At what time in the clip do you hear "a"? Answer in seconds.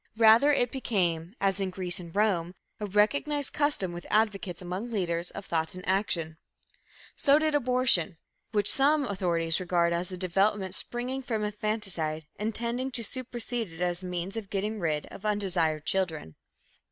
2.79-2.87, 10.11-10.17, 14.01-14.07